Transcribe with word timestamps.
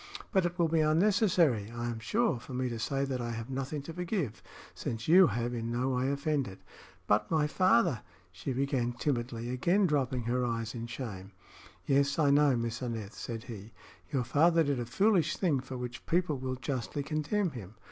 "But 0.31 0.47
it 0.47 0.57
will 0.57 0.67
be 0.67 0.79
unnecessary, 0.79 1.69
I 1.69 1.85
am 1.85 1.99
sure, 1.99 2.39
for 2.39 2.55
me 2.55 2.69
to 2.69 2.79
say 2.79 3.05
that 3.05 3.21
I 3.21 3.33
have 3.33 3.51
nothing 3.51 3.83
to 3.83 3.93
forgive, 3.93 4.41
since 4.73 5.07
you 5.07 5.27
have 5.27 5.53
in 5.53 5.71
no 5.71 5.89
way 5.89 6.09
offended." 6.11 6.63
"But 7.05 7.29
my 7.29 7.45
father" 7.45 8.01
she 8.31 8.51
began, 8.51 8.93
timidly, 8.93 9.49
again 9.51 9.85
dropping 9.85 10.23
her 10.23 10.43
eyes 10.43 10.73
in 10.73 10.87
shame. 10.87 11.33
"Yes, 11.85 12.17
I 12.17 12.31
know, 12.31 12.55
Miss 12.55 12.81
Aneth," 12.81 13.13
said 13.13 13.43
he. 13.43 13.73
"Your 14.11 14.23
father 14.23 14.63
did 14.63 14.79
a 14.79 14.87
foolish 14.87 15.37
thing, 15.37 15.59
for 15.59 15.77
which 15.77 16.03
people 16.07 16.39
will 16.39 16.55
justly 16.55 17.03
condemn 17.03 17.51
him. 17.51 17.75